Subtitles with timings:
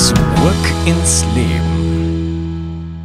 [0.00, 0.16] Zurück
[0.86, 2.96] ins Leben.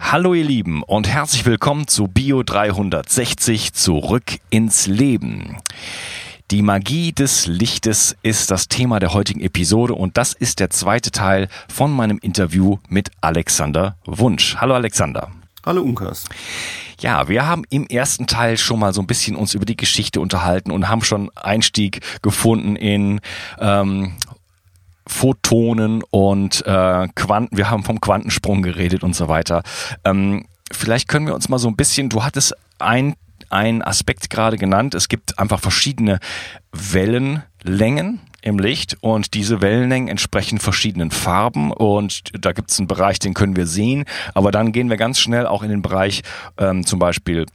[0.00, 5.58] Hallo ihr Lieben und herzlich willkommen zu Bio 360 Zurück ins Leben.
[6.50, 11.10] Die Magie des Lichtes ist das Thema der heutigen Episode und das ist der zweite
[11.10, 14.56] Teil von meinem Interview mit Alexander Wunsch.
[14.58, 15.30] Hallo Alexander.
[15.66, 16.24] Hallo Unkas.
[17.00, 20.20] Ja, wir haben im ersten Teil schon mal so ein bisschen uns über die Geschichte
[20.20, 23.20] unterhalten und haben schon Einstieg gefunden in
[23.58, 24.14] ähm,
[25.06, 27.56] Photonen und äh, Quanten.
[27.56, 29.62] Wir haben vom Quantensprung geredet und so weiter.
[30.04, 33.14] Ähm, vielleicht können wir uns mal so ein bisschen, du hattest ein
[33.50, 34.94] ein Aspekt gerade genannt.
[34.94, 36.18] Es gibt einfach verschiedene
[36.72, 43.18] Wellenlängen im Licht und diese Wellenlängen entsprechen verschiedenen Farben und da gibt es einen Bereich,
[43.18, 46.22] den können wir sehen, aber dann gehen wir ganz schnell auch in den Bereich
[46.58, 47.46] ähm, zum Beispiel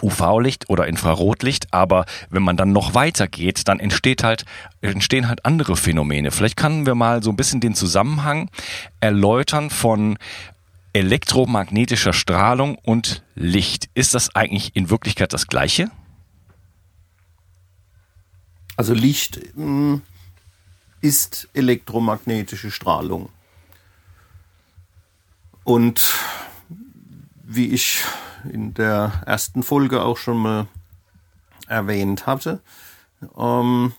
[0.00, 4.44] UV-Licht oder Infrarotlicht, aber wenn man dann noch weiter geht, dann entsteht halt,
[4.80, 6.30] entstehen halt andere Phänomene.
[6.30, 8.50] Vielleicht können wir mal so ein bisschen den Zusammenhang
[9.00, 10.18] erläutern von
[10.92, 13.88] elektromagnetischer Strahlung und Licht.
[13.94, 15.90] Ist das eigentlich in Wirklichkeit das Gleiche?
[18.76, 20.02] Also Licht mh, hm,
[21.00, 23.28] ist elektromagnetische Strahlung.
[25.64, 26.14] Und
[27.44, 28.02] wie ich
[28.50, 30.66] in der ersten Folge auch schon mal
[31.68, 32.60] erwähnt hatte,
[33.36, 33.92] ähm,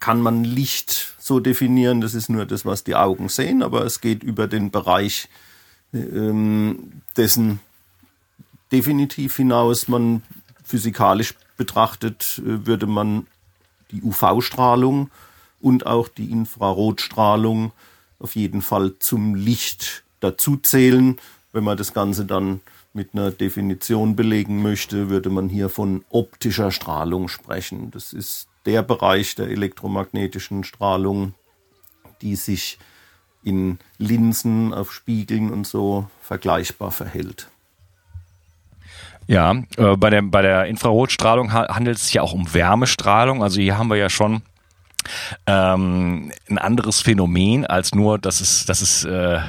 [0.00, 4.00] kann man Licht so definieren, das ist nur das, was die Augen sehen, aber es
[4.00, 5.28] geht über den Bereich
[5.92, 7.60] ähm, dessen
[8.72, 9.86] definitiv hinaus.
[9.86, 10.22] Man
[10.64, 13.26] physikalisch betrachtet, äh, würde man
[13.92, 15.10] die UV-Strahlung
[15.60, 17.72] und auch die Infrarotstrahlung
[18.18, 21.18] auf jeden Fall zum Licht dazu zählen.
[21.52, 22.60] Wenn man das Ganze dann
[22.94, 27.90] mit einer Definition belegen möchte, würde man hier von optischer Strahlung sprechen.
[27.90, 31.34] Das ist der Bereich der elektromagnetischen Strahlung,
[32.20, 32.78] die sich
[33.42, 37.48] in Linsen, auf Spiegeln und so vergleichbar verhält.
[39.26, 43.42] Ja, äh, bei, der, bei der Infrarotstrahlung handelt es sich ja auch um Wärmestrahlung.
[43.42, 44.42] Also hier haben wir ja schon
[45.46, 49.40] ähm, ein anderes Phänomen als nur, dass es, dass es, äh,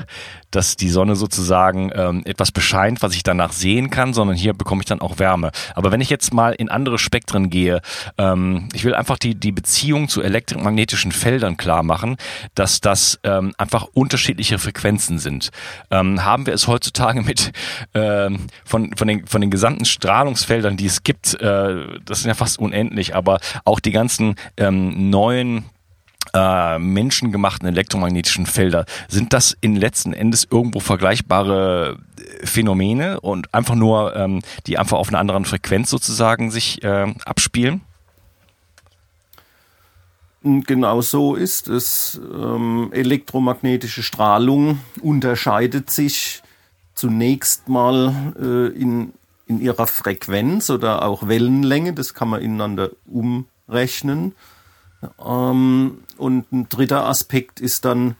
[0.56, 4.82] dass die Sonne sozusagen ähm, etwas bescheint, was ich danach sehen kann, sondern hier bekomme
[4.82, 5.52] ich dann auch Wärme.
[5.76, 7.82] Aber wenn ich jetzt mal in andere Spektren gehe,
[8.18, 12.18] ähm, ich will einfach die, die Beziehung zu elektromagnetischen Feldern klar machen,
[12.56, 15.50] dass das ähm, einfach unterschiedliche Frequenzen sind.
[15.90, 17.52] Ähm, haben wir es heutzutage mit
[17.94, 22.36] ähm, von, von, den, von den gesamten Strahlungsfeldern, die es gibt, äh, das sind ja
[22.36, 25.66] fast unendlich, aber auch die ganzen ähm, neuen
[26.34, 28.86] äh, menschengemachten elektromagnetischen Felder.
[29.08, 34.98] Sind das in letzten Endes irgendwo vergleichbare äh, Phänomene und einfach nur, ähm, die einfach
[34.98, 37.82] auf einer anderen Frequenz sozusagen sich äh, abspielen?
[40.44, 42.20] Genau so ist es.
[42.34, 46.44] Ähm, elektromagnetische Strahlung unterscheidet sich
[46.96, 49.14] zunächst mal äh, in,
[49.48, 51.94] in ihrer Frequenz oder auch Wellenlänge.
[51.94, 54.36] Das kann man ineinander umrechnen.
[55.24, 58.16] Ähm, und ein dritter Aspekt ist dann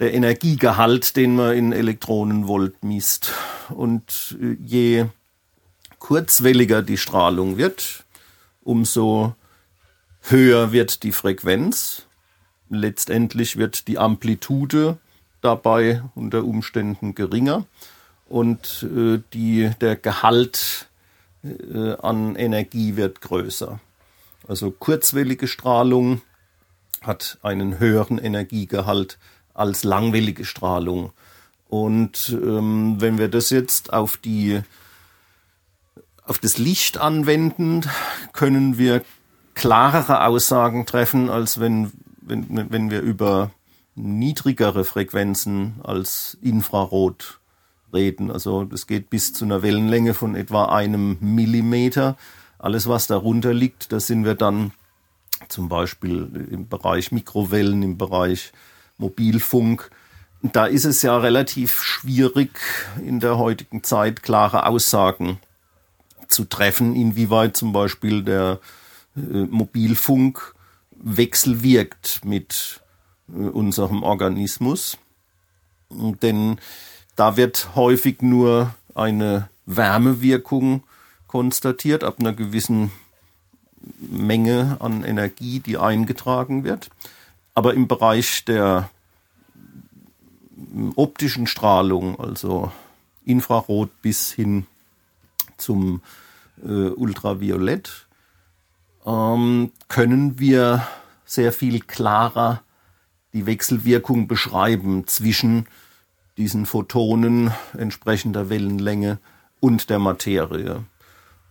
[0.00, 3.32] der Energiegehalt, den man in Elektronenvolt misst.
[3.70, 5.06] Und äh, je
[5.98, 8.04] kurzwelliger die Strahlung wird,
[8.62, 9.34] umso
[10.22, 12.06] höher wird die Frequenz.
[12.68, 14.98] Letztendlich wird die Amplitude
[15.40, 17.64] dabei unter Umständen geringer
[18.28, 20.88] und äh, die, der Gehalt
[21.44, 23.78] äh, an Energie wird größer.
[24.48, 26.20] Also kurzwellige Strahlung
[27.00, 29.18] hat einen höheren Energiegehalt
[29.54, 31.12] als langwellige Strahlung.
[31.68, 34.62] Und ähm, wenn wir das jetzt auf die
[36.24, 37.82] auf das Licht anwenden,
[38.32, 39.02] können wir
[39.54, 43.50] klarere Aussagen treffen, als wenn, wenn, wenn wir über
[43.94, 47.40] niedrigere Frequenzen als Infrarot
[47.92, 48.30] reden.
[48.30, 52.16] Also das geht bis zu einer Wellenlänge von etwa einem Millimeter.
[52.62, 54.70] Alles, was darunter liegt, das sind wir dann
[55.48, 58.52] zum Beispiel im Bereich Mikrowellen, im Bereich
[58.98, 59.90] Mobilfunk.
[60.42, 62.50] Da ist es ja relativ schwierig
[63.04, 65.40] in der heutigen Zeit klare Aussagen
[66.28, 68.60] zu treffen, inwieweit zum Beispiel der
[69.16, 70.54] äh, Mobilfunk
[70.92, 72.80] wechselwirkt mit
[73.28, 74.98] äh, unserem Organismus.
[75.90, 76.60] Denn
[77.16, 80.84] da wird häufig nur eine Wärmewirkung
[81.32, 82.92] konstatiert ab einer gewissen
[83.98, 86.90] Menge an Energie, die eingetragen wird.
[87.54, 88.90] Aber im Bereich der
[90.94, 92.70] optischen Strahlung, also
[93.24, 94.66] Infrarot bis hin
[95.56, 96.02] zum
[96.62, 98.06] äh, Ultraviolett,
[99.06, 100.86] ähm, können wir
[101.24, 102.62] sehr viel klarer
[103.32, 105.66] die Wechselwirkung beschreiben zwischen
[106.36, 109.18] diesen Photonen entsprechender Wellenlänge
[109.60, 110.84] und der Materie.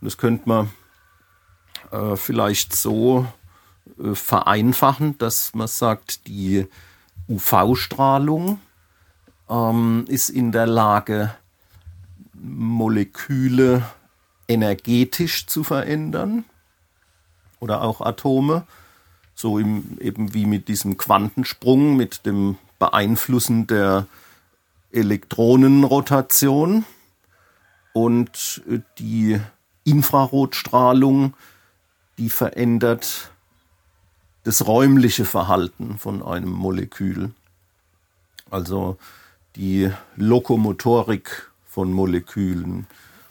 [0.01, 0.71] Das könnte man
[1.91, 3.27] äh, vielleicht so
[4.01, 6.67] äh, vereinfachen, dass man sagt, die
[7.27, 8.59] UV-Strahlung
[9.49, 11.35] ähm, ist in der Lage,
[12.33, 13.83] Moleküle
[14.47, 16.45] energetisch zu verändern
[17.59, 18.65] oder auch Atome,
[19.35, 24.07] so im, eben wie mit diesem Quantensprung, mit dem Beeinflussen der
[24.91, 26.85] Elektronenrotation.
[27.93, 29.39] Und äh, die
[29.83, 31.33] Infrarotstrahlung,
[32.17, 33.31] die verändert
[34.43, 37.31] das räumliche Verhalten von einem Molekül.
[38.49, 38.97] Also
[39.55, 42.87] die Lokomotorik von Molekülen.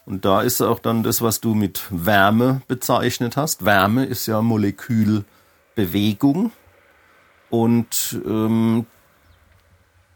[0.06, 3.64] Und da ist auch dann das, was du mit Wärme bezeichnet hast.
[3.64, 6.52] Wärme ist ja Molekülbewegung.
[7.50, 8.86] Und ähm,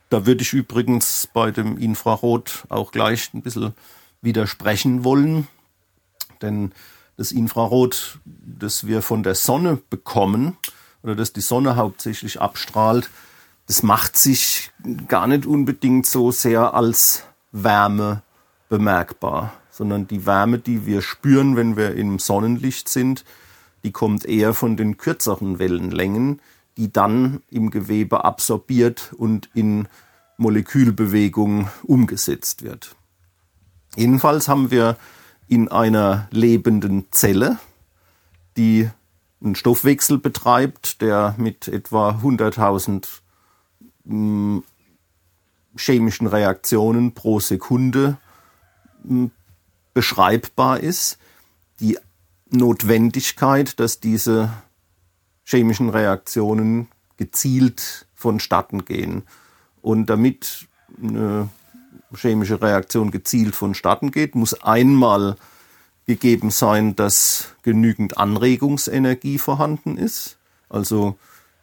[0.09, 3.75] da würde ich übrigens bei dem Infrarot auch gleich ein bisschen
[4.23, 5.49] widersprechen wollen.
[6.43, 6.73] Denn
[7.17, 10.57] das Infrarot, das wir von der Sonne bekommen,
[11.03, 13.11] oder das die Sonne hauptsächlich abstrahlt,
[13.67, 14.73] das macht sich
[15.09, 18.23] gar nicht unbedingt so sehr als Wärme
[18.69, 23.25] bemerkbar, sondern die Wärme, die wir spüren, wenn wir im Sonnenlicht sind,
[23.85, 26.41] die kommt eher von den kürzeren Wellenlängen,
[26.77, 29.89] die dann im Gewebe absorbiert und in
[30.37, 32.97] Molekülbewegung umgesetzt wird.
[33.95, 34.97] Jedenfalls haben wir
[35.49, 37.59] in einer lebenden Zelle,
[38.57, 38.89] die
[39.43, 43.07] einen Stoffwechsel betreibt, der mit etwa 100.000
[44.07, 44.65] hm,
[45.77, 48.17] chemischen Reaktionen pro Sekunde
[49.07, 49.31] hm,
[49.93, 51.19] beschreibbar ist,
[51.81, 51.99] die
[52.51, 54.53] Notwendigkeit, dass diese
[55.45, 59.23] chemischen Reaktionen gezielt vonstatten gehen.
[59.83, 60.67] Und damit
[61.03, 61.49] eine
[62.15, 65.37] chemische Reaktion gezielt vonstatten geht, muss einmal
[66.07, 70.37] gegeben sein, dass genügend Anregungsenergie vorhanden ist,
[70.69, 71.17] also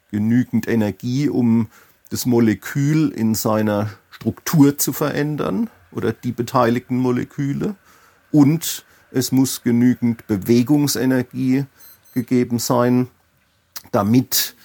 [0.09, 1.67] genügend Energie, um
[2.09, 7.75] das Molekül in seiner Struktur zu verändern oder die beteiligten Moleküle.
[8.31, 11.65] Und es muss genügend Bewegungsenergie
[12.13, 13.07] gegeben sein,
[13.91, 14.55] damit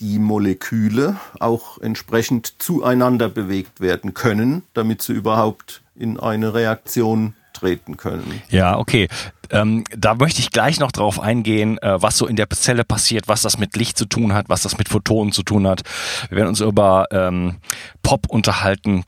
[0.00, 7.96] die Moleküle auch entsprechend zueinander bewegt werden können, damit sie überhaupt in eine Reaktion treten
[7.96, 8.42] können.
[8.50, 9.08] Ja, okay.
[9.50, 13.28] Ähm, da möchte ich gleich noch drauf eingehen, äh, was so in der Zelle passiert,
[13.28, 15.82] was das mit Licht zu tun hat, was das mit Photonen zu tun hat.
[16.28, 17.58] Wir werden uns über ähm,
[18.02, 19.04] Pop unterhalten.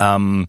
[0.00, 0.46] Ähm,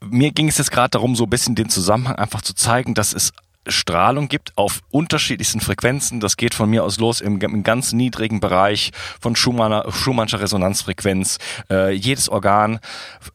[0.00, 3.12] mir ging es jetzt gerade darum, so ein bisschen den Zusammenhang einfach zu zeigen, dass
[3.12, 3.32] es
[3.66, 6.20] Strahlung gibt auf unterschiedlichsten Frequenzen.
[6.20, 11.38] Das geht von mir aus los im, im ganz niedrigen Bereich von Schumanner, Schumannscher Resonanzfrequenz.
[11.70, 12.80] Äh, jedes Organ,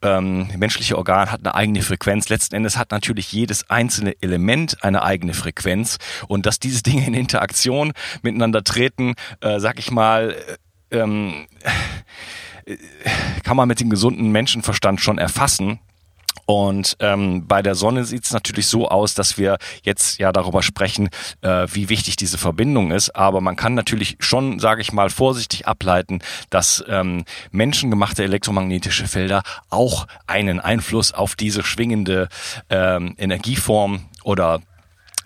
[0.01, 2.30] ähm, menschliche Organ hat eine eigene Frequenz.
[2.30, 5.98] Letzten Endes hat natürlich jedes einzelne Element eine eigene Frequenz.
[6.27, 10.36] Und dass diese Dinge in Interaktion miteinander treten, äh, sag ich mal,
[10.92, 11.48] äh, ähm,
[12.65, 12.77] äh,
[13.44, 15.80] kann man mit dem gesunden Menschenverstand schon erfassen.
[16.45, 20.63] Und ähm, bei der Sonne sieht es natürlich so aus, dass wir jetzt ja darüber
[20.63, 21.09] sprechen,
[21.41, 23.15] äh, wie wichtig diese Verbindung ist.
[23.15, 26.19] Aber man kann natürlich schon, sage ich mal, vorsichtig ableiten,
[26.50, 32.29] dass ähm, menschengemachte elektromagnetische Felder auch einen Einfluss auf diese schwingende
[32.69, 34.59] ähm, Energieform oder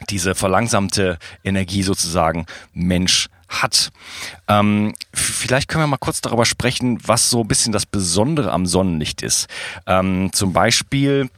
[0.10, 3.30] diese verlangsamte Energie sozusagen Mensch
[3.62, 3.92] hat.
[4.48, 8.66] Ähm, vielleicht können wir mal kurz darüber sprechen, was so ein bisschen das Besondere am
[8.66, 9.48] Sonnenlicht ist.
[9.86, 11.30] Ähm, zum Beispiel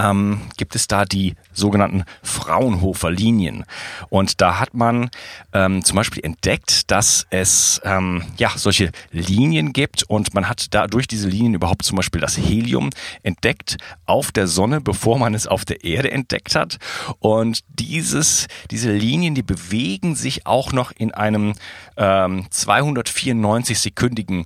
[0.00, 3.64] ähm, gibt es da die sogenannten Fraunhofer Linien.
[4.08, 5.10] Und da hat man
[5.52, 10.86] ähm, zum Beispiel entdeckt, dass es ähm, ja solche Linien gibt und man hat da
[10.86, 12.90] durch diese Linien überhaupt zum Beispiel das Helium
[13.22, 13.76] entdeckt
[14.06, 16.78] auf der Sonne, bevor man es auf der Erde entdeckt hat.
[17.18, 21.54] Und dieses, diese Linien, die bewegen sich auch noch in einem
[21.96, 24.44] ähm, 294 sekündigen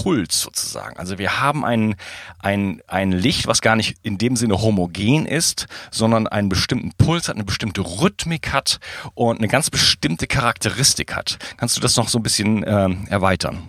[0.00, 0.96] Puls sozusagen.
[0.96, 1.94] Also wir haben ein,
[2.38, 7.28] ein, ein Licht, was gar nicht in dem Sinne homogen ist, sondern einen bestimmten Puls
[7.28, 8.80] hat, eine bestimmte Rhythmik hat
[9.12, 11.38] und eine ganz bestimmte Charakteristik hat.
[11.58, 13.62] Kannst du das noch so ein bisschen ähm, erweitern?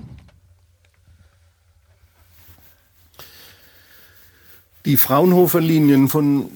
[4.86, 6.50] Die Fraunhofer-Linien, von,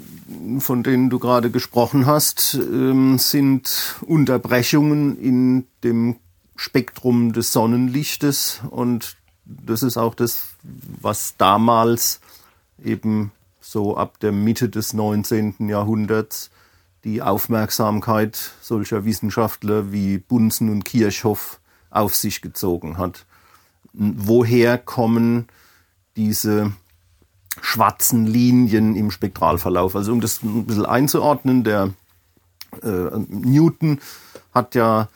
[0.60, 6.16] von denen du gerade gesprochen hast, ähm, sind Unterbrechungen in dem
[6.56, 12.20] Spektrum des Sonnenlichtes und das ist auch das, was damals
[12.84, 15.70] eben so ab der Mitte des 19.
[15.70, 16.52] Jahrhunderts
[17.04, 21.60] die Aufmerksamkeit solcher Wissenschaftler wie Bunsen und Kirchhoff
[21.92, 23.26] auf sich gezogen hat.
[23.94, 25.48] Woher kommen
[26.16, 26.74] diese
[27.62, 29.96] schwarzen Linien im Spektralverlauf?
[29.96, 31.94] Also um das ein bisschen einzuordnen, der
[32.84, 34.00] äh, Newton
[34.54, 35.08] hat ja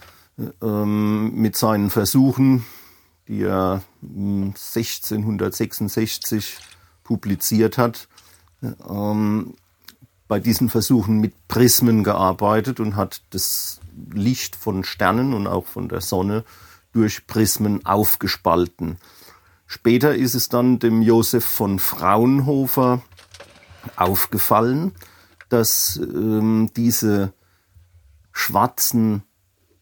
[0.61, 2.65] ähm, mit seinen Versuchen,
[3.29, 6.57] die er 1666 hm,
[7.03, 8.09] publiziert hat,
[8.89, 9.53] ähm,
[10.27, 13.79] bei diesen Versuchen mit Prismen gearbeitet und hat das
[14.11, 16.43] Licht von Sternen und auch von der Sonne
[16.91, 18.97] durch Prismen aufgespalten.
[19.65, 23.01] Später ist es dann dem Josef von Fraunhofer
[23.95, 24.93] aufgefallen,
[25.49, 27.33] dass ähm, diese
[28.31, 29.23] schwarzen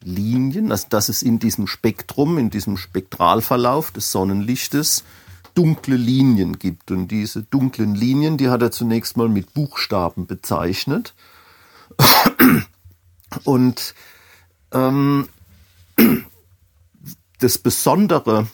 [0.03, 5.03] Linien, also dass es in diesem Spektrum, in diesem Spektralverlauf des Sonnenlichtes
[5.53, 6.91] dunkle Linien gibt.
[6.91, 11.15] Und diese dunklen Linien, die hat er zunächst mal mit Buchstaben bezeichnet.
[13.43, 13.95] Und
[14.71, 15.27] ähm,
[17.39, 18.47] das Besondere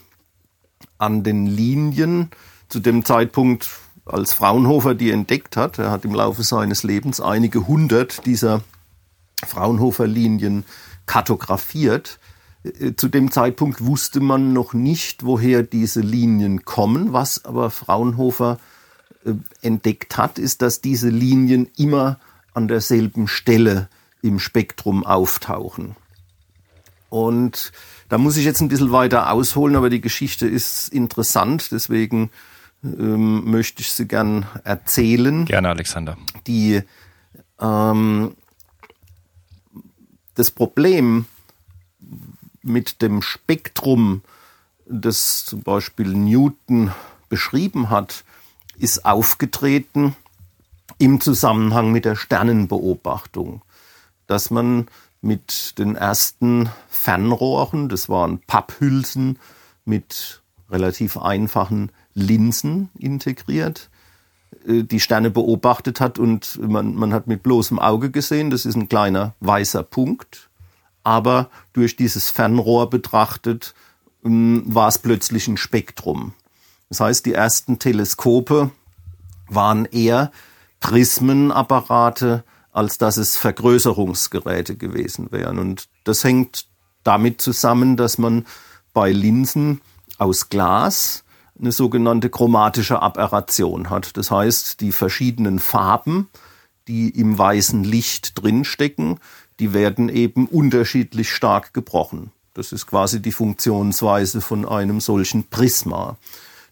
[0.98, 2.30] an den Linien
[2.70, 3.70] zu dem Zeitpunkt,
[4.06, 8.62] als Fraunhofer die entdeckt hat, er hat im Laufe seines Lebens einige hundert dieser
[9.46, 10.66] Fraunhofer-Linien
[11.06, 12.20] kartografiert.
[12.64, 17.14] Äh, zu dem Zeitpunkt wusste man noch nicht, woher diese Linien kommen.
[17.14, 18.60] Was aber Fraunhofer
[19.26, 22.20] äh, entdeckt hat, ist, dass diese Linien immer
[22.54, 23.90] an derselben Stelle
[24.22, 25.96] im Spektrum auftauchen.
[27.10, 27.72] Und
[28.10, 32.32] da muss ich jetzt ein bisschen weiter ausholen, aber die Geschichte ist interessant, deswegen
[32.84, 35.46] ähm, möchte ich sie gern erzählen.
[35.46, 36.18] Gerne, Alexander.
[36.48, 36.82] Die
[37.60, 38.36] ähm,
[40.36, 41.26] das Problem
[42.62, 44.22] mit dem Spektrum,
[44.86, 46.92] das zum Beispiel Newton
[47.30, 48.24] beschrieben hat,
[48.78, 50.16] ist aufgetreten
[50.98, 53.62] im Zusammenhang mit der Sternenbeobachtung,
[54.28, 54.88] dass man
[55.22, 59.40] mit den ersten Fernrohren, das waren Papphülsen
[59.86, 63.90] mit relativ einfachen Linsen integriert,
[64.66, 68.90] die Sterne beobachtet hat und man, man hat mit bloßem Auge gesehen, das ist ein
[68.90, 70.50] kleiner weißer Punkt,
[71.04, 73.74] aber durch dieses Fernrohr betrachtet
[74.24, 76.34] ähm, war es plötzlich ein Spektrum.
[76.90, 78.72] Das heißt, die ersten Teleskope
[79.48, 80.32] waren eher
[80.80, 85.60] Prismenapparate, als dass es Vergrößerungsgeräte gewesen wären.
[85.60, 86.68] Und das hängt
[87.04, 88.46] damit zusammen, dass man
[88.94, 89.82] bei Linsen
[90.18, 91.23] aus Glas
[91.64, 94.18] eine sogenannte chromatische Aberration hat.
[94.18, 96.30] Das heißt, die verschiedenen Farben,
[96.88, 99.20] die im weißen Licht drinstecken,
[99.60, 102.32] die werden eben unterschiedlich stark gebrochen.
[102.54, 106.18] Das ist quasi die Funktionsweise von einem solchen Prisma.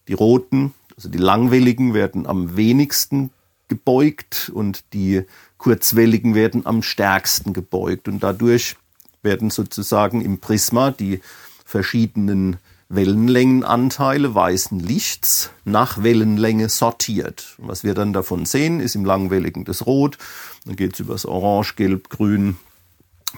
[0.08, 3.32] Die roten, also die langwelligen, werden am wenigsten
[3.70, 5.24] gebeugt und die
[5.58, 8.10] kurzwelligen werden am stärksten gebeugt.
[8.10, 8.76] Und dadurch
[9.24, 11.22] werden sozusagen im Prisma die
[11.64, 12.58] verschiedenen
[12.94, 17.56] Wellenlängenanteile weißen Lichts nach Wellenlänge sortiert.
[17.58, 20.18] Was wir dann davon sehen, ist im langwelligen das Rot,
[20.66, 22.58] dann geht es übers Orange, Gelb, Grün,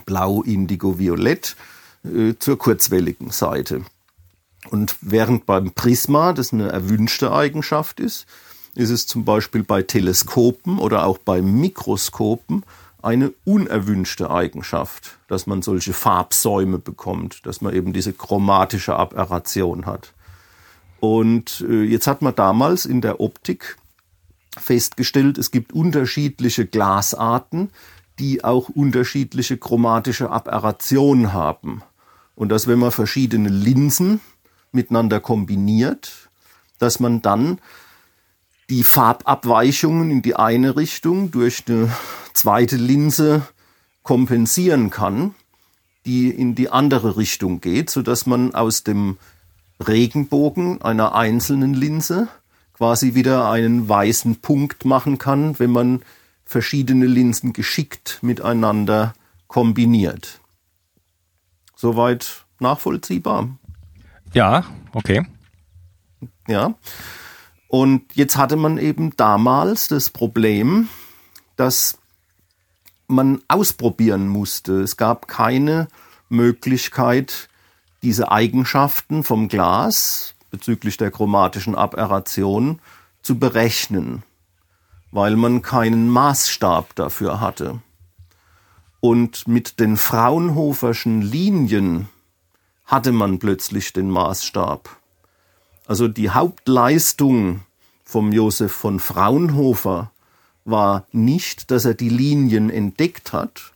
[0.06, 1.56] Blau, Indigo, Violett
[2.04, 3.84] äh, zur kurzwelligen Seite.
[4.72, 8.26] Und während beim Prisma das eine erwünschte Eigenschaft ist,
[8.76, 12.64] ist es zum Beispiel bei Teleskopen oder auch bei Mikroskopen
[13.04, 20.14] eine unerwünschte Eigenschaft, dass man solche Farbsäume bekommt, dass man eben diese chromatische Aberration hat.
[21.00, 23.78] Und äh, jetzt hat man damals in der Optik
[24.58, 27.72] festgestellt, es gibt unterschiedliche Glasarten,
[28.20, 31.82] die auch unterschiedliche chromatische Aberration haben.
[32.36, 34.22] Und dass wenn man verschiedene Linsen
[34.72, 36.30] miteinander kombiniert,
[36.80, 37.60] dass man dann
[38.70, 41.92] die Farbabweichungen in die eine Richtung durch eine
[42.34, 43.44] zweite Linse
[44.04, 45.36] kompensieren kann,
[46.06, 49.18] die in die andere Richtung geht, so dass man aus dem
[49.80, 52.28] Regenbogen einer einzelnen Linse
[52.74, 56.02] quasi wieder einen weißen Punkt machen kann, wenn man
[56.46, 59.14] verschiedene Linsen geschickt miteinander
[59.48, 60.42] kombiniert.
[61.76, 63.50] Soweit nachvollziehbar?
[64.34, 65.26] Ja, okay.
[66.48, 66.76] Ja.
[67.68, 70.90] Und jetzt hatte man eben damals das Problem,
[71.56, 71.98] dass
[73.08, 74.82] man ausprobieren musste.
[74.82, 75.88] Es gab keine
[76.30, 77.50] Möglichkeit,
[78.02, 82.80] diese Eigenschaften vom Glas bezüglich der chromatischen Aberration
[83.22, 84.24] zu berechnen,
[85.12, 87.82] weil man keinen Maßstab dafür hatte.
[89.00, 92.08] Und mit den Fraunhoferschen Linien
[92.86, 94.90] hatte man plötzlich den Maßstab.
[95.86, 97.62] Also die Hauptleistung
[98.04, 100.12] vom Josef von Fraunhofer
[100.66, 103.74] war nicht, dass er die Linien entdeckt hat,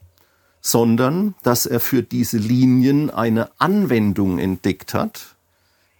[0.62, 5.36] sondern dass er für diese Linien eine Anwendung entdeckt hat,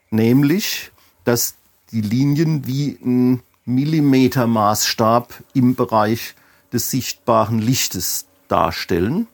[0.10, 0.92] nämlich,
[1.24, 1.56] dass
[1.92, 6.36] die Linien wie ein Millimetermaßstab im Bereich
[6.72, 9.28] des sichtbaren Lichtes darstellen,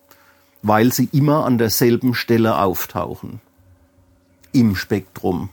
[0.62, 3.42] weil sie immer an derselben Stelle auftauchen
[4.52, 5.50] im Spektrum.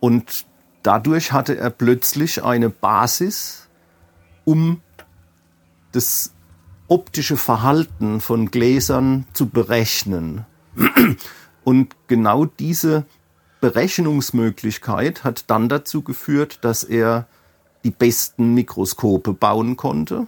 [0.00, 0.46] Und
[0.82, 3.68] dadurch hatte er plötzlich eine Basis,
[4.44, 4.80] um
[5.92, 6.32] das
[6.88, 10.46] optische Verhalten von Gläsern zu berechnen.
[11.64, 13.04] Und genau diese
[13.60, 17.26] Berechnungsmöglichkeit hat dann dazu geführt, dass er
[17.84, 20.26] die besten Mikroskope bauen konnte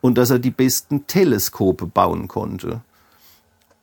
[0.00, 2.80] und dass er die besten Teleskope bauen konnte.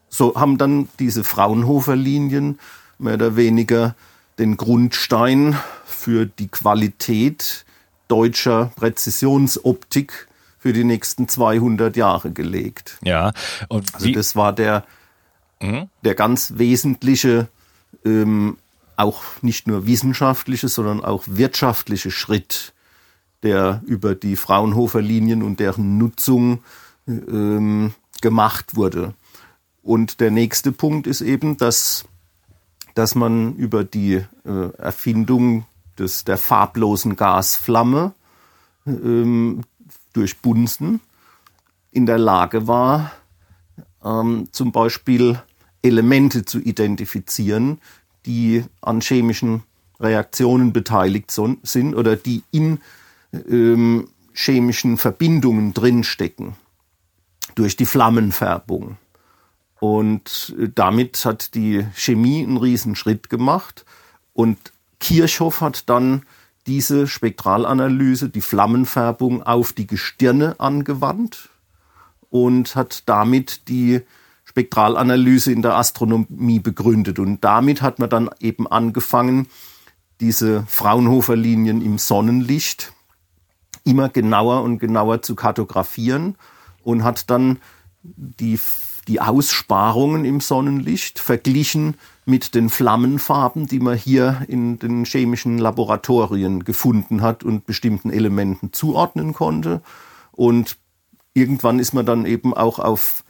[0.10, 2.60] So haben dann diese Fraunhofer-Linien
[3.00, 3.96] mehr oder weniger
[4.38, 7.66] den Grundstein für die Qualität
[8.08, 10.28] deutscher Präzisionsoptik
[10.66, 12.98] für die nächsten 200 Jahre gelegt.
[13.04, 13.34] Ja.
[13.70, 14.84] Und also das war der,
[15.62, 15.90] mhm.
[16.04, 17.50] der ganz wesentliche,
[18.04, 18.58] ähm,
[18.96, 22.74] auch nicht nur wissenschaftliche, sondern auch wirtschaftliche Schritt,
[23.44, 26.64] der über die Fraunhofer-Linien und deren Nutzung
[27.08, 29.14] ähm, gemacht wurde.
[29.84, 32.06] Und der nächste Punkt ist eben, dass,
[32.96, 35.68] dass man über die äh, Erfindung
[36.00, 38.14] des, der farblosen Gasflamme
[38.88, 39.62] ähm,
[40.16, 41.02] durch Bunsen
[41.92, 43.12] in der Lage war,
[44.04, 45.42] ähm, zum Beispiel
[45.82, 47.80] Elemente zu identifizieren,
[48.26, 49.64] die an chemischen
[50.00, 52.80] Reaktionen beteiligt sind oder die in
[53.32, 56.56] ähm, chemischen Verbindungen drinstecken
[57.56, 58.98] durch die Flammenfärbung.
[59.80, 63.86] Und äh, damit hat die Chemie einen Riesenschritt gemacht.
[64.34, 64.58] Und
[65.00, 66.24] Kirchhoff hat dann
[66.68, 71.50] diese Spektralanalyse, die Flammenfärbung auf die Gestirne angewandt
[72.30, 74.02] und hat damit die
[74.46, 77.20] Spektralanalyse in der Astronomie begründet.
[77.20, 79.48] Und damit hat man dann eben angefangen,
[80.20, 82.94] diese Fraunhofer-Linien im Sonnenlicht
[83.84, 86.36] immer genauer und genauer zu kartografieren
[86.84, 87.60] und hat dann
[88.02, 88.60] die,
[89.08, 96.64] die Aussparungen im Sonnenlicht verglichen mit den Flammenfarben, die man hier in den chemischen Laboratorien
[96.64, 99.82] gefunden hat und bestimmten Elementen zuordnen konnte.
[100.32, 100.78] Und
[101.36, 103.24] irgendwann ist man dann eben auch auf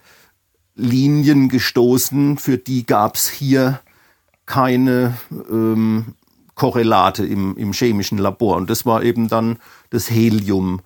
[0.75, 3.81] Linien gestoßen, für die gab es hier
[4.45, 5.17] keine
[5.49, 6.15] ähm,
[6.55, 8.55] Korrelate im, im chemischen Labor.
[8.55, 9.57] Und das war eben dann
[9.89, 10.81] das Helium,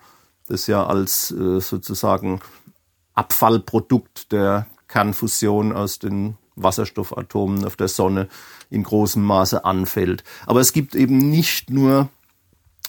[0.47, 2.39] das ja als äh, sozusagen
[3.13, 8.27] Abfallprodukt der Kernfusion aus den Wasserstoffatomen auf der Sonne
[8.69, 10.23] in großem Maße anfällt.
[10.45, 12.09] Aber es gibt eben nicht nur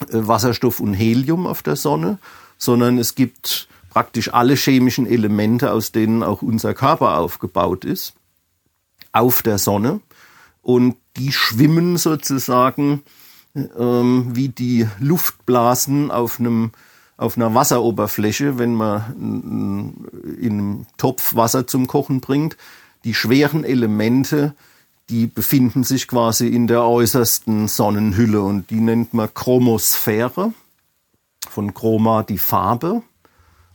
[0.01, 2.19] äh, Wasserstoff und Helium auf der Sonne,
[2.57, 8.13] sondern es gibt praktisch alle chemischen Elemente, aus denen auch unser Körper aufgebaut ist,
[9.11, 9.99] auf der Sonne.
[10.61, 13.03] Und die schwimmen sozusagen
[13.55, 16.71] ähm, wie die Luftblasen auf einem
[17.17, 20.07] auf einer Wasseroberfläche, wenn man
[20.39, 22.57] in einem Topf Wasser zum Kochen bringt,
[23.03, 24.55] die schweren Elemente,
[25.09, 30.53] die befinden sich quasi in der äußersten Sonnenhülle und die nennt man Chromosphäre,
[31.49, 33.01] von Chroma die Farbe,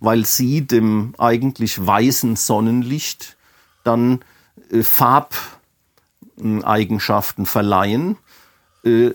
[0.01, 3.37] weil sie dem eigentlich weißen Sonnenlicht
[3.85, 4.21] dann
[4.71, 8.17] äh, Farbeigenschaften verleihen.
[8.85, 9.11] Äh,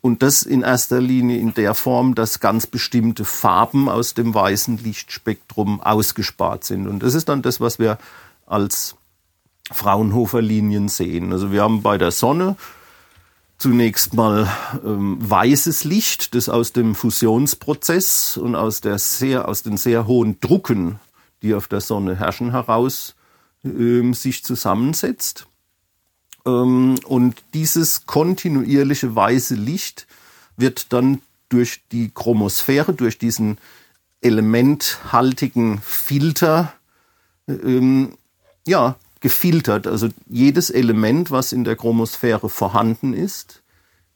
[0.00, 4.78] und das in erster Linie in der Form, dass ganz bestimmte Farben aus dem weißen
[4.78, 6.86] Lichtspektrum ausgespart sind.
[6.86, 7.98] Und das ist dann das, was wir
[8.46, 8.94] als
[9.70, 11.32] Fraunhofer-Linien sehen.
[11.32, 12.56] Also wir haben bei der Sonne
[13.58, 14.48] zunächst mal
[14.84, 20.38] ähm, weißes Licht, das aus dem Fusionsprozess und aus, der sehr, aus den sehr hohen
[20.40, 21.00] Drucken,
[21.42, 23.14] die auf der Sonne herrschen, heraus
[23.64, 25.46] ähm, sich zusammensetzt.
[26.44, 30.06] Ähm, und dieses kontinuierliche weiße Licht
[30.56, 33.58] wird dann durch die Chromosphäre, durch diesen
[34.20, 36.72] elementhaltigen Filter,
[37.48, 38.16] ähm,
[38.66, 39.88] ja, gefiltert.
[39.88, 43.64] Also jedes Element, was in der Chromosphäre vorhanden ist,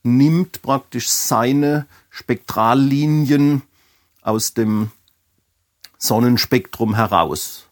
[0.05, 3.62] nimmt praktisch seine Spektrallinien
[4.23, 4.92] aus dem
[5.99, 7.66] Sonnenspektrum heraus.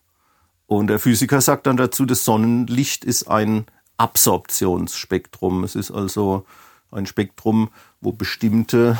[0.66, 3.66] Und der Physiker sagt dann dazu, das Sonnenlicht ist ein
[3.98, 5.62] Absorptionsspektrum.
[5.62, 6.44] Es ist also
[6.90, 7.70] ein Spektrum,
[8.00, 8.98] wo bestimmte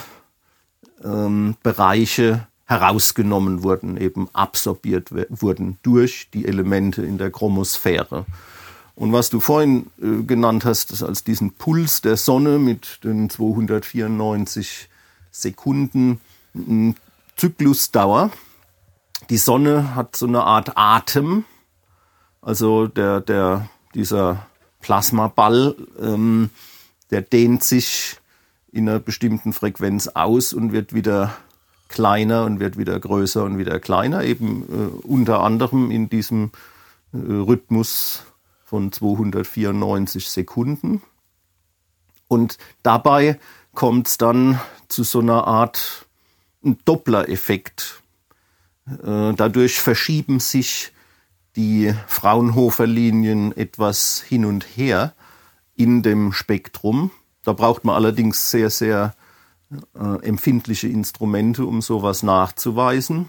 [1.02, 8.26] ähm, Bereiche herausgenommen wurden, eben absorbiert wurden durch die Elemente in der Chromosphäre.
[8.94, 14.88] Und was du vorhin äh, genannt hast, als diesen Puls der Sonne mit den 294
[15.30, 16.20] Sekunden
[17.36, 18.30] Zyklusdauer.
[19.30, 21.44] Die Sonne hat so eine Art Atem,
[22.42, 24.46] also der, der, dieser
[24.80, 26.50] Plasmaball, ähm,
[27.10, 28.16] der dehnt sich
[28.72, 31.36] in einer bestimmten Frequenz aus und wird wieder
[31.88, 36.52] kleiner und wird wieder größer und wieder kleiner, eben äh, unter anderem in diesem
[37.12, 38.24] äh, Rhythmus
[38.64, 41.02] von 294 Sekunden.
[42.28, 43.38] Und dabei
[43.74, 46.06] kommt es dann zu so einer Art
[46.62, 48.02] Doppler-Effekt.
[48.86, 50.92] Äh, dadurch verschieben sich
[51.56, 55.14] die Fraunhofer-Linien etwas hin und her
[55.74, 57.10] in dem Spektrum.
[57.44, 59.14] Da braucht man allerdings sehr, sehr
[59.94, 63.28] äh, empfindliche Instrumente, um sowas nachzuweisen.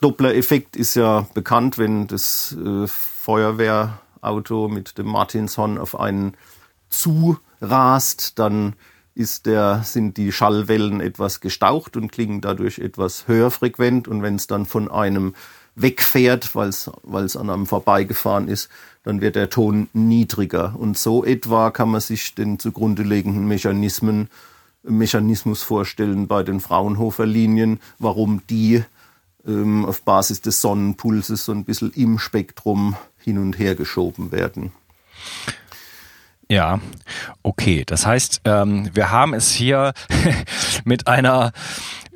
[0.00, 6.36] Doppler-Effekt ist ja bekannt, wenn das äh, Feuerwehrauto mit dem Martinshorn auf einen
[6.90, 8.74] zurast, dann
[9.14, 14.06] ist der, sind die Schallwellen etwas gestaucht und klingen dadurch etwas höher frequent.
[14.06, 15.34] Und wenn es dann von einem
[15.74, 18.68] wegfährt, weil es an einem vorbeigefahren ist,
[19.02, 20.74] dann wird der Ton niedriger.
[20.78, 24.28] Und so etwa kann man sich den zugrunde liegenden Mechanismen
[24.82, 28.84] Mechanismus vorstellen bei den Fraunhofer-Linien, warum die
[29.46, 34.72] ähm, auf Basis des Sonnenpulses so ein bisschen im Spektrum hin und her geschoben werden.
[36.50, 36.80] Ja,
[37.42, 37.84] okay.
[37.86, 39.92] Das heißt, ähm, wir haben es hier
[40.84, 41.52] mit einer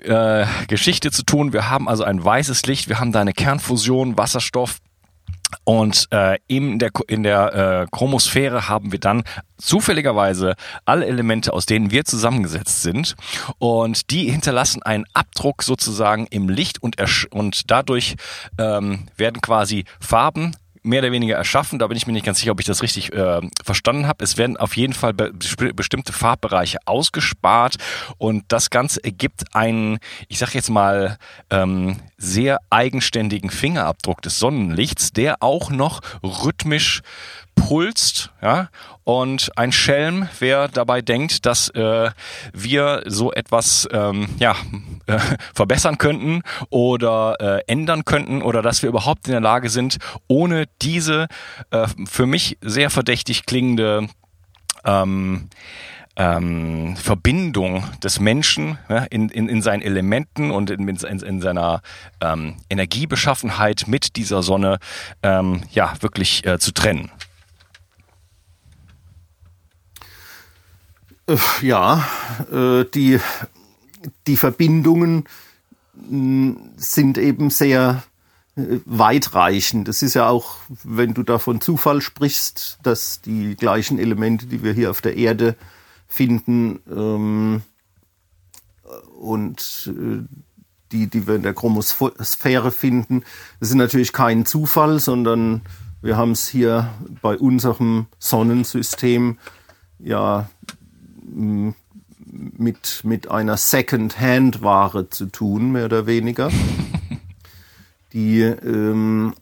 [0.02, 1.52] äh, Geschichte zu tun.
[1.52, 4.78] Wir haben also ein weißes Licht, wir haben da eine Kernfusion, Wasserstoff,
[5.64, 9.22] und äh, in der, in der äh, Chromosphäre haben wir dann
[9.58, 13.14] zufälligerweise alle Elemente, aus denen wir zusammengesetzt sind.
[13.58, 16.96] Und die hinterlassen einen Abdruck sozusagen im Licht und,
[17.30, 18.16] und dadurch
[18.58, 21.78] ähm, werden quasi Farben mehr oder weniger erschaffen.
[21.78, 24.24] Da bin ich mir nicht ganz sicher, ob ich das richtig äh, verstanden habe.
[24.24, 25.32] Es werden auf jeden Fall be
[25.74, 27.76] bestimmte Farbbereiche ausgespart
[28.18, 31.18] und das Ganze ergibt einen, ich sag jetzt mal,
[31.50, 37.02] ähm, sehr eigenständigen Fingerabdruck des Sonnenlichts, der auch noch rhythmisch
[37.54, 38.68] pulst, ja,
[39.04, 42.10] und ein Schelm, wer dabei denkt, dass äh,
[42.52, 44.56] wir so etwas ähm, ja,
[45.06, 45.18] äh,
[45.54, 50.66] verbessern könnten oder äh, ändern könnten oder dass wir überhaupt in der Lage sind, ohne
[50.80, 51.28] diese
[51.70, 54.08] äh, für mich sehr verdächtig klingende
[54.84, 55.48] ähm,
[56.16, 61.80] ähm, Verbindung des Menschen ja, in, in, in seinen Elementen und in, in, in seiner
[62.20, 64.78] ähm, Energiebeschaffenheit mit dieser Sonne
[65.22, 67.10] ähm, ja wirklich äh, zu trennen.
[71.26, 72.06] Äh, ja,
[72.52, 73.18] äh, die,
[74.26, 75.24] die Verbindungen
[75.94, 78.02] mm, sind eben sehr
[78.56, 79.88] äh, weitreichend.
[79.88, 84.62] Das ist ja auch, wenn du da von Zufall sprichst, dass die gleichen Elemente, die
[84.62, 85.56] wir hier auf der Erde
[86.06, 87.62] finden, ähm,
[89.22, 89.90] und
[90.90, 93.22] die, die wir in der Chromosphäre finden,
[93.60, 95.62] das ist natürlich kein Zufall, sondern
[96.02, 99.38] wir haben es hier bei unserem Sonnensystem
[99.98, 100.50] ja
[102.32, 106.50] mit, mit einer Second-Hand-Ware zu tun, mehr oder weniger.
[108.12, 109.34] Die, ähm,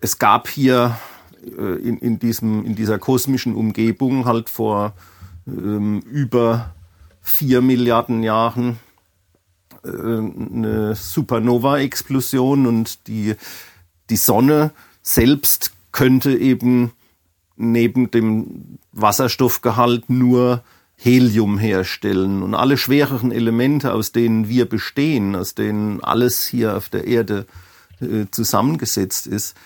[0.00, 0.98] es gab hier
[1.44, 4.94] äh, in, in, diesem, in dieser kosmischen Umgebung halt vor
[5.46, 6.74] ähm, über
[7.20, 8.78] vier Milliarden Jahren
[9.84, 13.34] äh, eine Supernova-Explosion und die,
[14.10, 16.92] die Sonne selbst könnte eben
[17.56, 20.62] neben dem Wasserstoffgehalt nur
[21.04, 26.88] Helium herstellen und alle schwereren Elemente, aus denen wir bestehen, aus denen alles hier auf
[26.88, 27.46] der Erde
[28.00, 29.56] äh, zusammengesetzt ist,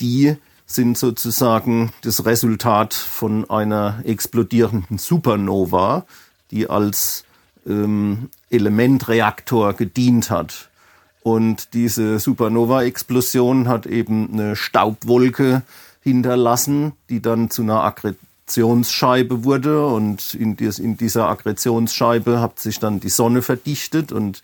[0.00, 6.06] die sind sozusagen das Resultat von einer explodierenden Supernova,
[6.52, 7.24] die als
[7.66, 10.70] ähm, Elementreaktor gedient hat.
[11.22, 15.62] Und diese Supernova-Explosion hat eben eine Staubwolke
[16.02, 17.82] hinterlassen, die dann zu einer
[18.44, 24.42] Aggressionsscheibe wurde und in, dies, in dieser Aggressionsscheibe hat sich dann die Sonne verdichtet und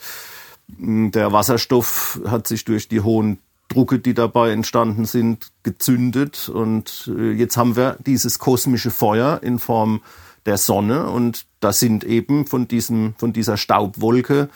[0.68, 7.10] mm, der Wasserstoff hat sich durch die hohen Drucke, die dabei entstanden sind, gezündet und
[7.14, 10.00] äh, jetzt haben wir dieses kosmische Feuer in Form
[10.46, 14.48] der Sonne und da sind eben von diesem von dieser Staubwolke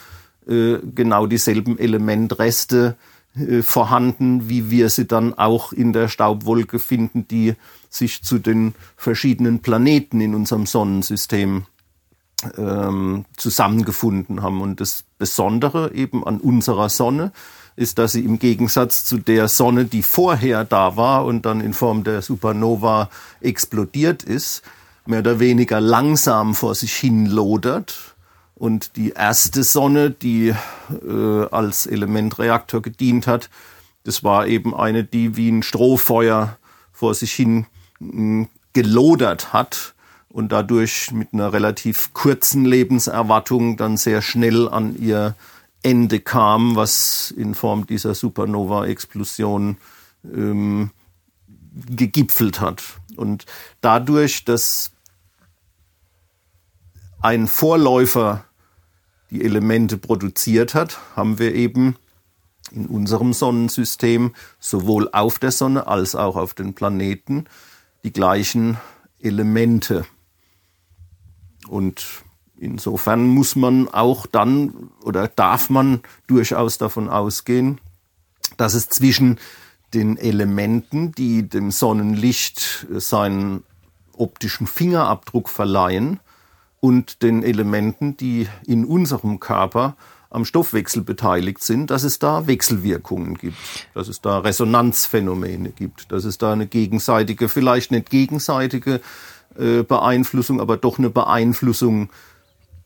[0.49, 2.97] äh, genau dieselben Elementreste
[3.63, 7.55] vorhanden, wie wir sie dann auch in der Staubwolke finden, die
[7.91, 11.67] sich zu den verschiedenen Planeten in unserem Sonnensystem
[12.57, 14.61] ähm, zusammengefunden haben.
[14.61, 17.33] Und das Besondere eben an unserer Sonne
[17.77, 21.75] ist, dass sie im Gegensatz zu der Sonne, die vorher da war und dann in
[21.75, 24.63] Form der Supernova explodiert ist,
[25.07, 28.14] mehr oder weniger langsam vor sich hin lodert.
[28.65, 30.55] Und die erste Sonne, die
[31.07, 33.51] äh, als Elementreaktor gedient hat,
[34.05, 36.57] das war eben eine, die wie ein Strohfeuer
[36.91, 37.67] vor sich hin
[37.99, 39.93] mh, gelodert hat
[40.31, 45.35] und dadurch mit einer relativ kurzen Lebenserwartung dann sehr schnell an ihr
[45.83, 49.77] Ende kam, was in Form dieser Supernova-Explosion
[50.25, 50.91] ähm,
[51.91, 52.83] gegipfelt hat.
[53.15, 53.45] Und
[53.83, 54.91] dadurch, dass
[57.21, 58.47] ein Vorläufer
[59.31, 61.97] die Elemente produziert hat, haben wir eben
[62.71, 67.45] in unserem Sonnensystem sowohl auf der Sonne als auch auf den Planeten
[68.05, 68.79] die gleichen
[69.21, 70.05] Elemente.
[71.69, 72.05] Und
[72.59, 77.81] insofern muss man auch dann oder darf man durchaus davon ausgehen,
[78.57, 79.39] dass es zwischen
[79.95, 83.63] den Elementen, die dem Sonnenlicht seinen
[84.13, 86.21] optischen Fingerabdruck verleihen,
[86.85, 89.97] und den Elementen, die in unserem Körper
[90.29, 93.57] am Stoffwechsel beteiligt sind, dass es da Wechselwirkungen gibt,
[93.95, 99.01] dass es da Resonanzphänomene gibt, dass es da eine gegenseitige, vielleicht nicht gegenseitige
[99.59, 102.11] äh, Beeinflussung, aber doch eine Beeinflussung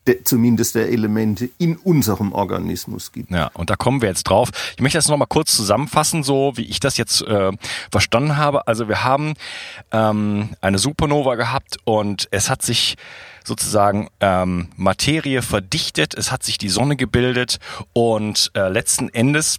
[0.07, 3.33] de, zumindest der Elemente in unserem Organismus gibt.
[3.33, 4.51] Ja, und da kommen wir jetzt drauf.
[4.77, 7.51] Ich möchte das nochmal kurz zusammenfassen, so wie ich das jetzt äh,
[7.91, 8.69] verstanden habe.
[8.69, 9.35] Also wir haben
[9.91, 12.97] ähm, eine Supernova gehabt und es hat sich
[13.49, 17.59] sozusagen ähm, Materie verdichtet, es hat sich die Sonne gebildet
[17.93, 19.59] und äh, letzten Endes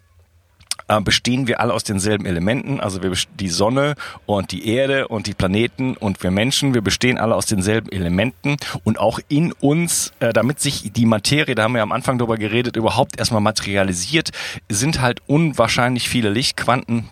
[0.88, 2.80] äh, bestehen wir alle aus denselben Elementen.
[2.80, 7.17] Also wir die Sonne und die Erde und die Planeten und wir Menschen, wir bestehen
[7.17, 8.58] alle aus denselben Elementen.
[8.84, 12.38] Und auch in uns, äh, damit sich die Materie, da haben wir am Anfang drüber
[12.38, 14.32] geredet, überhaupt erstmal materialisiert,
[14.67, 17.10] sind halt unwahrscheinlich viele Lichtquanten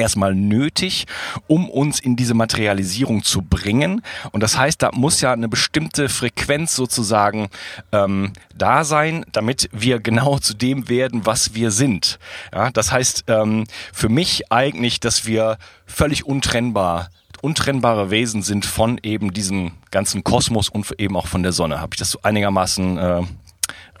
[0.00, 1.06] erstmal nötig,
[1.46, 4.02] um uns in diese Materialisierung zu bringen.
[4.32, 7.48] Und das heißt, da muss ja eine bestimmte Frequenz sozusagen
[7.92, 12.18] ähm, da sein, damit wir genau zu dem werden, was wir sind.
[12.52, 17.10] Ja, das heißt ähm, für mich eigentlich, dass wir völlig untrennbar
[17.42, 21.80] untrennbare Wesen sind von eben diesem ganzen Kosmos und eben auch von der Sonne.
[21.80, 23.22] Habe ich das so einigermaßen äh,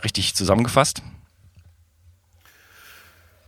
[0.04, 1.02] richtig zusammengefasst?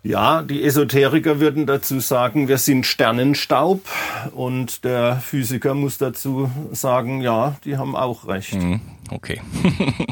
[0.04, 3.82] Ja, die Esoteriker würden dazu sagen, wir sind Sternenstaub
[4.34, 8.54] und der Physiker muss dazu sagen, ja, die haben auch recht.
[8.54, 9.40] Mhm, okay.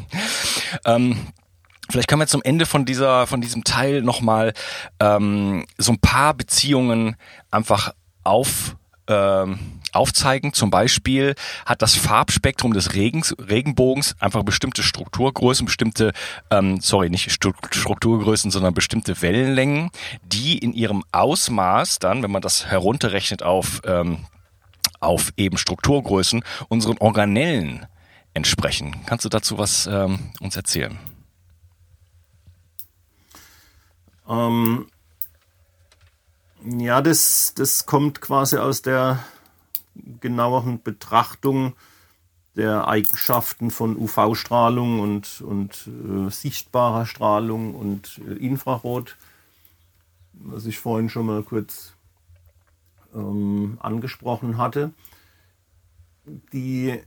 [0.85, 1.16] ähm,
[1.90, 4.53] vielleicht können wir zum Ende von dieser, von diesem Teil nochmal
[5.00, 7.16] ähm, so ein paar Beziehungen
[7.50, 8.76] einfach auf
[9.09, 9.59] ähm,
[9.92, 10.53] aufzeigen.
[10.53, 11.35] Zum Beispiel
[11.66, 16.12] hat das Farbspektrum des Regens, Regenbogens einfach bestimmte Strukturgrößen, bestimmte,
[16.50, 19.90] ähm, sorry, nicht Strukturgrößen, sondern bestimmte Wellenlängen,
[20.22, 24.26] die in ihrem Ausmaß dann, wenn man das herunterrechnet auf, ähm,
[25.00, 27.87] auf eben Strukturgrößen, unseren Organellen
[28.35, 28.96] entsprechen.
[29.07, 30.98] Kannst du dazu was ähm, uns erzählen?
[34.29, 34.87] Ähm,
[36.64, 39.24] ja, das, das kommt quasi aus der
[40.20, 41.74] genaueren Betrachtung
[42.57, 49.16] der Eigenschaften von UV-Strahlung und, und äh, sichtbarer Strahlung und äh, Infrarot,
[50.33, 51.94] was ich vorhin schon mal kurz
[53.14, 54.92] ähm, angesprochen hatte.
[56.53, 57.00] Die,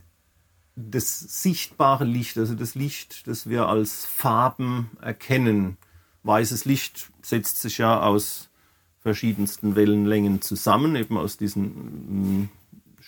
[0.76, 5.76] das sichtbare Licht, also das Licht, das wir als Farben erkennen,
[6.24, 8.48] weißes Licht setzt sich ja aus
[9.00, 12.48] verschiedensten Wellenlängen zusammen, eben aus diesen mm,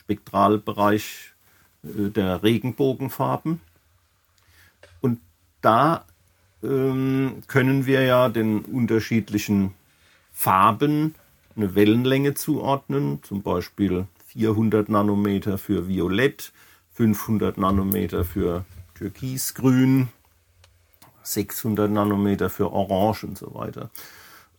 [0.06, 1.34] Spektralbereich
[1.82, 3.60] äh, der Regenbogenfarben.
[5.00, 5.20] Und
[5.62, 6.04] da
[6.62, 9.74] ähm, können wir ja den unterschiedlichen
[10.32, 11.16] Farben
[11.56, 16.52] eine Wellenlänge zuordnen, zum Beispiel 400 Nanometer für Violett,
[16.92, 18.64] 500 Nanometer für
[18.94, 20.08] Türkisgrün,
[21.22, 23.90] 600 Nanometer für Orange und so weiter.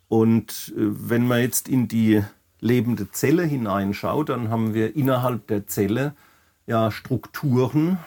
[0.09, 2.21] Und äh, wenn man jetzt in die
[2.59, 6.15] lebende Zelle hineinschaut, dann haben wir innerhalb der Zelle
[6.65, 7.97] ja Strukturen,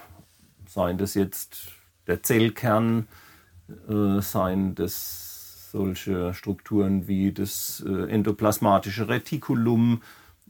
[0.67, 1.69] seien das jetzt
[2.07, 3.07] der Zellkern,
[3.89, 10.03] äh, seien das solche Strukturen wie das äh, endoplasmatische Retikulum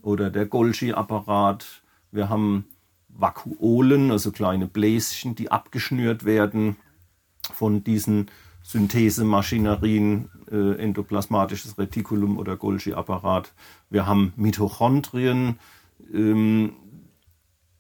[0.03, 1.83] oder der Golgi-Apparat.
[2.11, 2.65] Wir haben
[3.09, 6.77] Vakuolen, also kleine Bläschen, die abgeschnürt werden
[7.53, 8.31] von diesen
[8.71, 13.53] Synthesemaschinerien, äh, endoplasmatisches Retikulum oder Golgi-Apparat.
[13.91, 15.59] Wir haben Mitochondrien.
[16.15, 16.75] Ähm,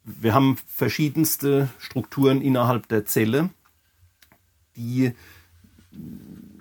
[0.02, 3.50] wir haben verschiedenste Strukturen innerhalb der Zelle,
[4.76, 5.12] die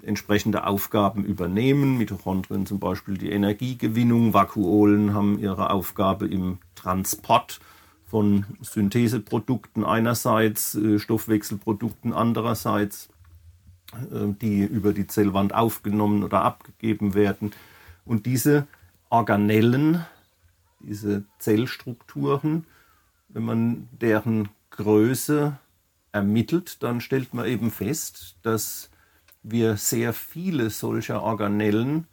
[0.03, 1.97] entsprechende Aufgaben übernehmen.
[1.97, 7.59] Mitochondrien zum Beispiel die Energiegewinnung, Vakuolen haben ihre Aufgabe im Transport
[8.05, 13.09] von Syntheseprodukten einerseits, äh, Stoffwechselprodukten andererseits,
[13.91, 17.51] die über die Zellwand aufgenommen oder abgegeben werden.
[18.05, 18.67] Und diese
[19.09, 20.05] Organellen,
[20.79, 22.65] diese Zellstrukturen,
[23.29, 25.57] wenn man deren Größe
[26.11, 28.89] ermittelt, dann stellt man eben fest, dass
[29.43, 32.07] wir sehr viele solcher Organellen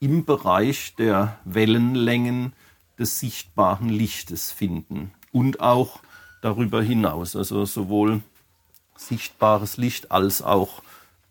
[0.00, 2.52] im Bereich der Wellenlängen
[2.98, 6.00] des sichtbaren Lichtes finden und auch
[6.42, 8.22] darüber hinaus, also sowohl
[8.96, 10.82] sichtbares Licht als auch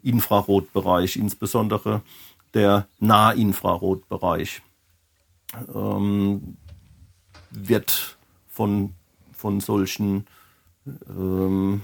[0.04, 2.02] Infrarotbereich, insbesondere
[2.54, 4.62] der Nahinfrarotbereich,
[5.74, 6.58] ähm,
[7.52, 8.94] wird von,
[9.34, 10.28] von solchen,
[11.08, 11.82] ähm,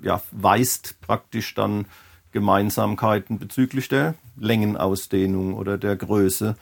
[0.00, 1.86] ja, weist praktisch dann
[2.32, 6.56] Gemeinsamkeiten bezüglich der Längenausdehnung oder der Größe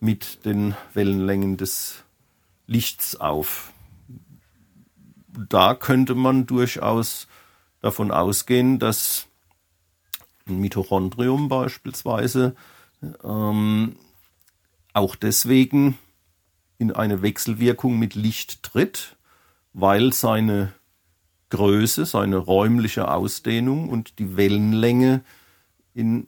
[0.00, 2.04] mit den Wellenlängen des
[2.66, 3.72] Lichts auf.
[5.48, 7.28] Da könnte man durchaus
[7.80, 9.27] davon ausgehen, dass
[10.48, 12.54] ein Mitochondrium beispielsweise
[13.24, 13.96] ähm,
[14.92, 15.98] auch deswegen
[16.78, 19.16] in eine Wechselwirkung mit Licht tritt,
[19.72, 20.72] weil seine
[21.50, 25.22] Größe, seine räumliche Ausdehnung und die Wellenlänge
[25.94, 26.26] in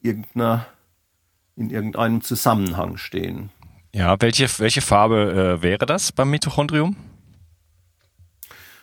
[0.00, 0.66] irgendeiner
[1.56, 3.50] in irgendeinem Zusammenhang stehen.
[3.94, 6.96] Ja, welche, welche Farbe äh, wäre das beim Mitochondrium?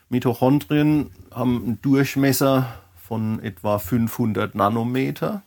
[0.07, 2.81] Mitochondrien haben einen Durchmesser
[3.11, 5.41] von etwa 500 Nanometer,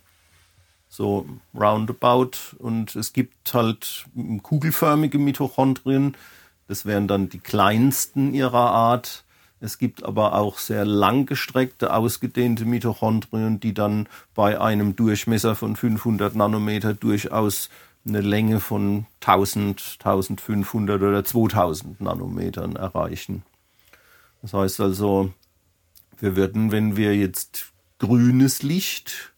[0.91, 1.25] so
[1.59, 2.33] roundabout.
[2.59, 4.05] Und es gibt halt
[4.43, 6.15] kugelförmige Mitochondrien,
[6.69, 9.25] das wären dann die kleinsten ihrer Art.
[9.61, 16.35] Es gibt aber auch sehr langgestreckte, ausgedehnte Mitochondrien, die dann bei einem Durchmesser von 500
[16.35, 17.71] Nanometer durchaus
[18.07, 23.43] eine Länge von 1000, 1500 oder 2000 Nanometern erreichen.
[24.43, 25.33] Das heißt also,
[26.19, 29.35] wir würden, wenn wir jetzt grünes Licht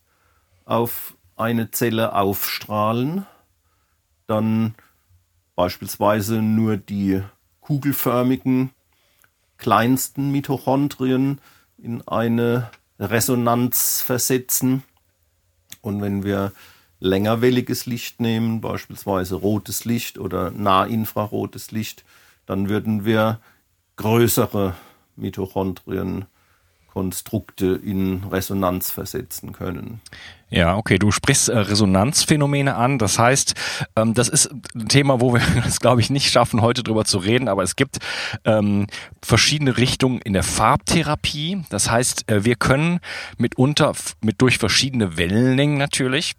[0.65, 3.27] auf eine Zelle aufstrahlen,
[4.27, 4.75] dann
[5.55, 7.23] beispielsweise nur die
[7.61, 8.71] kugelförmigen
[9.59, 11.41] kleinsten Mitochondrien
[11.79, 14.83] in eine Resonanz versetzen.
[15.81, 16.53] Und wenn wir
[17.01, 22.05] längerwelliges Licht nehmen, beispielsweise rotes Licht oder nahinfrarotes Licht,
[22.47, 23.41] dann würden wir
[23.97, 24.75] größere
[25.17, 26.27] Mitochondrien
[26.97, 30.01] Konstrukte in Resonanz versetzen können.
[30.49, 32.99] Ja, okay, du sprichst äh, Resonanzphänomene an.
[32.99, 33.53] Das heißt,
[33.97, 37.19] ähm, das ist ein Thema, wo wir es, glaube ich, nicht schaffen, heute drüber zu
[37.19, 37.99] reden, aber es gibt
[38.47, 38.87] ähm,
[39.21, 41.65] verschiedene Richtungen in der Farbtherapie.
[41.69, 43.01] Das heißt, äh, wir können
[43.37, 46.33] mitunter mit durch verschiedene Wellenlängen natürlich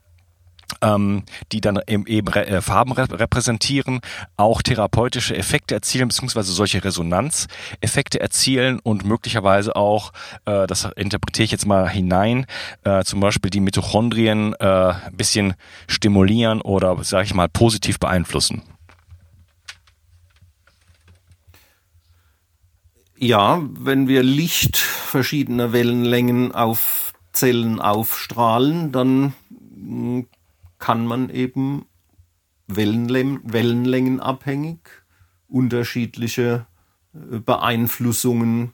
[0.81, 4.01] ähm, die dann eben, äh, Farben repräsentieren,
[4.35, 10.11] auch therapeutische Effekte erzielen, beziehungsweise solche Resonanzeffekte erzielen und möglicherweise auch,
[10.45, 12.45] äh, das interpretiere ich jetzt mal hinein,
[12.83, 15.53] äh, zum Beispiel die Mitochondrien äh, ein bisschen
[15.87, 18.63] stimulieren oder, sage ich mal, positiv beeinflussen.
[23.19, 30.27] Ja, wenn wir Licht verschiedener Wellenlängen auf Zellen aufstrahlen, dann hm,
[30.79, 31.85] kann man eben
[32.67, 34.79] Wellenlängen, wellenlängenabhängig
[35.47, 36.67] unterschiedliche
[37.13, 38.73] äh, Beeinflussungen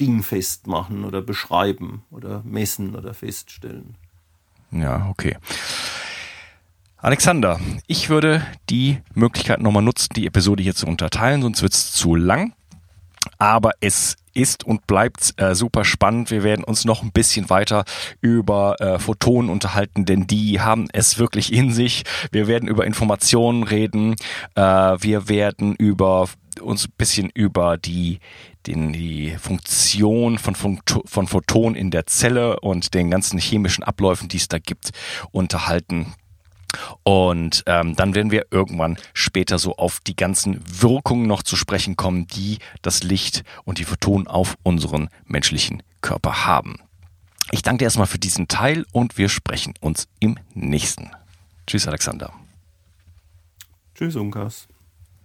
[0.00, 3.96] dingfest machen oder beschreiben oder messen oder feststellen.
[4.70, 5.36] Ja, okay.
[6.96, 11.92] Alexander, ich würde die Möglichkeit nochmal nutzen, die Episode hier zu unterteilen, sonst wird es
[11.92, 12.54] zu lang.
[13.38, 16.30] Aber es ist und bleibt äh, super spannend.
[16.30, 17.84] Wir werden uns noch ein bisschen weiter
[18.20, 22.04] über äh, Photonen unterhalten, denn die haben es wirklich in sich.
[22.32, 24.16] Wir werden über Informationen reden.
[24.54, 26.28] Äh, wir werden über
[26.60, 28.18] uns ein bisschen über die
[28.66, 34.28] den, die Funktion von, von, von Photonen in der Zelle und den ganzen chemischen Abläufen,
[34.28, 34.90] die es da gibt,
[35.32, 36.14] unterhalten.
[37.02, 41.96] Und ähm, dann werden wir irgendwann später so auf die ganzen Wirkungen noch zu sprechen
[41.96, 46.76] kommen, die das Licht und die Photonen auf unseren menschlichen Körper haben.
[47.50, 51.10] Ich danke dir erstmal für diesen Teil und wir sprechen uns im nächsten.
[51.66, 52.32] Tschüss, Alexander.
[53.94, 54.66] Tschüss, Unkas.